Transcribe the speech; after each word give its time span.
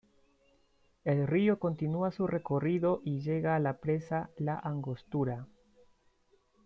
El 1.03 1.27
río 1.27 1.59
continúa 1.59 2.09
su 2.09 2.25
recorrido 2.25 3.01
y 3.05 3.21
llega 3.21 3.55
a 3.55 3.59
la 3.59 3.77
Presa 3.77 4.31
La 4.35 4.57
Angostura. 4.57 5.45